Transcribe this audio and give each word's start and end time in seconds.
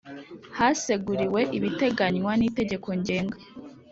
Haseguriwe 0.57 1.41
ibiteganywa 1.57 2.31
n 2.39 2.41
Itegeko 2.49 2.87
Ngenga 2.99 3.37